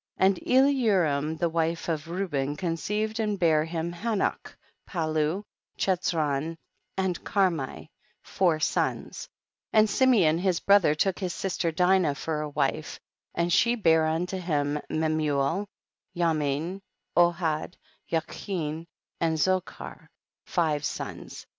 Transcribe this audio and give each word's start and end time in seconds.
2. 0.17 0.23
And 0.25 0.35
Eliuram 0.37 1.37
the 1.37 1.49
wife 1.49 1.87
of 1.87 2.05
Reu 2.05 2.27
ben 2.27 2.55
conceived 2.55 3.19
and 3.19 3.37
bare 3.37 3.65
him 3.65 3.93
Hanoch, 3.93 4.57
Palu, 4.87 5.43
Chetzron 5.77 6.57
and 6.97 7.23
Carmi, 7.23 7.89
four 8.23 8.59
sons; 8.59 9.29
and 9.71 9.87
Simeon 9.87 10.39
his 10.39 10.59
brother 10.59 10.95
took 10.95 11.19
his 11.19 11.35
sister 11.35 11.71
Dinah 11.71 12.15
for 12.15 12.41
a 12.41 12.49
wife, 12.49 12.99
and 13.35 13.53
she 13.53 13.75
bare 13.75 14.07
unto 14.07 14.39
him 14.39 14.79
Memuel, 14.89 15.67
Yamin, 16.15 16.81
Ohad, 17.15 17.75
Jachin 18.09 18.87
and 19.19 19.37
Zochar, 19.37 20.07
five 20.47 20.83
sons. 20.83 21.45